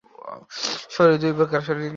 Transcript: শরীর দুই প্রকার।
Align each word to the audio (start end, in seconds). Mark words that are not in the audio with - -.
শরীর 0.91 1.17
দুই 1.21 1.33
প্রকার। 1.39 1.59